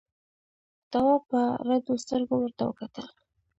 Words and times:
تواب 0.91 1.21
په 1.31 1.41
رډو 1.67 1.93
سترګو 2.03 2.35
ورته 2.39 2.63
وکتل. 2.65 3.07